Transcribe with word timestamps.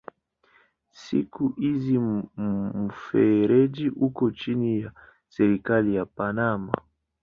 Siku 0.91 1.47
hizi 1.47 1.97
mfereji 2.85 3.89
uko 3.89 4.31
chini 4.31 4.81
ya 4.81 4.91
serikali 5.27 5.95
ya 5.95 6.05
Panama. 6.05 6.71